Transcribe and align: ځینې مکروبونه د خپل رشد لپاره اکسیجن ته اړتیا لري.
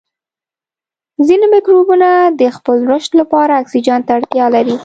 ځینې 1.27 1.45
مکروبونه 1.53 2.09
د 2.39 2.41
خپل 2.55 2.77
رشد 2.91 3.11
لپاره 3.21 3.51
اکسیجن 3.61 3.99
ته 4.07 4.11
اړتیا 4.17 4.45
لري. 4.55 4.75